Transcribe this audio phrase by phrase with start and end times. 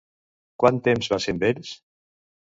[0.63, 1.77] Quant temps va ser amb ells?